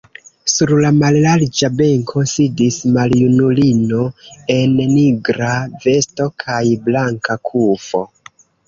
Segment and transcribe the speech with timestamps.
[0.51, 4.03] Sur la mallarĝa benko sidis maljunulino
[4.57, 5.55] en nigra
[5.87, 8.07] vesto kaj blanka kufo.